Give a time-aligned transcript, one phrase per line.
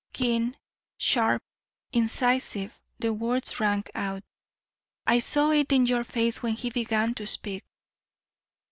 [0.13, 0.57] Keen,
[0.97, 1.43] sharp,
[1.93, 4.23] incisive, the words rang out.
[5.05, 7.63] "I saw it in your face when he began to speak."